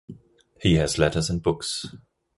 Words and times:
He 0.59 0.77
has 0.77 0.97
letters 0.97 1.29
and 1.29 1.43
books. 1.43 1.85